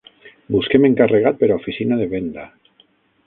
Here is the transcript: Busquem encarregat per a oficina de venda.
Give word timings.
Busquem 0.55 0.87
encarregat 0.87 1.37
per 1.43 1.49
a 1.51 1.59
oficina 1.63 1.99
de 2.01 2.07
venda. 2.17 2.47